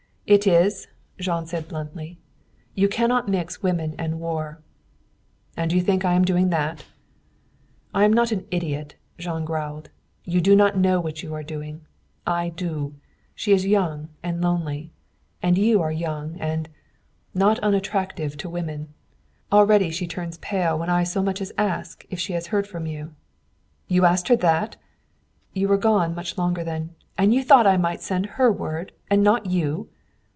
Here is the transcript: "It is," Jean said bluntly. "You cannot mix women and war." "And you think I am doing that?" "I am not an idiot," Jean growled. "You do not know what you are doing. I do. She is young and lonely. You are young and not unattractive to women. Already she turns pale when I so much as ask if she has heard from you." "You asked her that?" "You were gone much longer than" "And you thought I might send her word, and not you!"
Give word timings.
"It 0.27 0.47
is," 0.47 0.87
Jean 1.19 1.45
said 1.45 1.67
bluntly. 1.67 2.17
"You 2.73 2.87
cannot 2.87 3.27
mix 3.27 3.61
women 3.61 3.95
and 3.99 4.17
war." 4.17 4.61
"And 5.57 5.73
you 5.73 5.81
think 5.81 6.05
I 6.05 6.13
am 6.13 6.23
doing 6.23 6.47
that?" 6.51 6.85
"I 7.93 8.05
am 8.05 8.13
not 8.13 8.31
an 8.31 8.47
idiot," 8.49 8.95
Jean 9.17 9.43
growled. 9.43 9.89
"You 10.23 10.39
do 10.39 10.55
not 10.55 10.77
know 10.77 11.01
what 11.01 11.21
you 11.21 11.33
are 11.33 11.43
doing. 11.43 11.81
I 12.25 12.47
do. 12.47 12.95
She 13.35 13.51
is 13.51 13.65
young 13.67 14.07
and 14.23 14.39
lonely. 14.41 14.93
You 15.43 15.81
are 15.81 15.91
young 15.91 16.37
and 16.39 16.69
not 17.33 17.59
unattractive 17.59 18.37
to 18.37 18.49
women. 18.49 18.93
Already 19.51 19.89
she 19.89 20.07
turns 20.07 20.37
pale 20.37 20.79
when 20.79 20.89
I 20.89 21.03
so 21.03 21.21
much 21.21 21.41
as 21.41 21.51
ask 21.57 22.05
if 22.09 22.21
she 22.21 22.31
has 22.31 22.47
heard 22.47 22.65
from 22.67 22.85
you." 22.85 23.15
"You 23.89 24.05
asked 24.05 24.29
her 24.29 24.37
that?" 24.37 24.77
"You 25.51 25.67
were 25.67 25.77
gone 25.77 26.15
much 26.15 26.37
longer 26.37 26.63
than" 26.63 26.95
"And 27.17 27.33
you 27.33 27.43
thought 27.43 27.67
I 27.67 27.75
might 27.75 27.99
send 27.99 28.27
her 28.37 28.49
word, 28.49 28.93
and 29.09 29.23
not 29.25 29.47
you!" 29.47 29.89